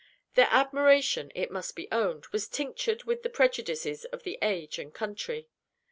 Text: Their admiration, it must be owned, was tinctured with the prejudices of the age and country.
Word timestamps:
Their 0.33 0.47
admiration, 0.49 1.31
it 1.35 1.51
must 1.51 1.75
be 1.75 1.87
owned, 1.91 2.25
was 2.31 2.47
tinctured 2.47 3.03
with 3.03 3.21
the 3.21 3.29
prejudices 3.29 4.03
of 4.05 4.23
the 4.23 4.39
age 4.41 4.79
and 4.79 4.91
country. 4.91 5.47